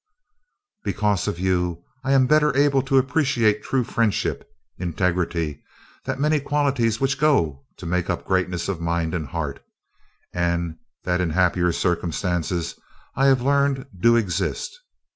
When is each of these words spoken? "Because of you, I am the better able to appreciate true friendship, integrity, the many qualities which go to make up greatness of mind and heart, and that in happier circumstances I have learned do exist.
"Because 0.83 1.27
of 1.27 1.37
you, 1.37 1.83
I 2.03 2.13
am 2.13 2.23
the 2.23 2.29
better 2.29 2.57
able 2.57 2.81
to 2.81 2.97
appreciate 2.97 3.61
true 3.61 3.83
friendship, 3.83 4.49
integrity, 4.79 5.61
the 6.05 6.15
many 6.17 6.39
qualities 6.39 6.99
which 6.99 7.19
go 7.19 7.67
to 7.77 7.85
make 7.85 8.09
up 8.09 8.25
greatness 8.25 8.67
of 8.67 8.81
mind 8.81 9.13
and 9.13 9.27
heart, 9.27 9.63
and 10.33 10.79
that 11.03 11.21
in 11.21 11.29
happier 11.29 11.71
circumstances 11.71 12.79
I 13.15 13.27
have 13.27 13.43
learned 13.43 13.85
do 13.95 14.15
exist. 14.15 14.75